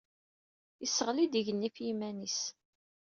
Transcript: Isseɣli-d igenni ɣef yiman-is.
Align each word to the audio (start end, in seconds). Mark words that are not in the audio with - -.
Isseɣli-d 0.85 1.33
igenni 1.39 1.69
ɣef 1.69 1.77
yiman-is. 1.85 2.39